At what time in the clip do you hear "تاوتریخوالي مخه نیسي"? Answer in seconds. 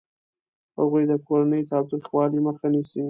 1.71-2.99